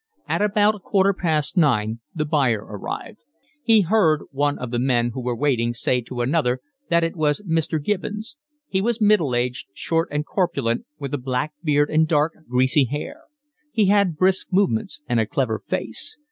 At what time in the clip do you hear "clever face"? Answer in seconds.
15.27-16.17